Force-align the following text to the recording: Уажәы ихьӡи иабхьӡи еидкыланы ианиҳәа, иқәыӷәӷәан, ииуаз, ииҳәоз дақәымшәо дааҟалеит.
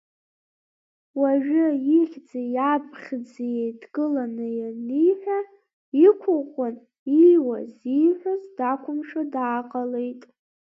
Уажәы 1.19 1.65
ихьӡи 1.99 2.41
иабхьӡи 2.55 3.45
еидкыланы 3.63 4.47
ианиҳәа, 4.59 5.39
иқәыӷәӷәан, 6.07 6.75
ииуаз, 7.21 7.69
ииҳәоз 7.97 8.43
дақәымшәо 8.57 9.21
дааҟалеит. 9.33 10.21